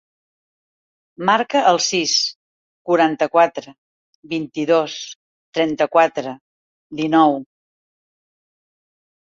[1.29, 2.13] Marca el sis,
[2.91, 3.75] quaranta-quatre,
[4.33, 4.97] vint-i-dos,
[5.61, 6.37] trenta-quatre,
[7.05, 7.41] dinou.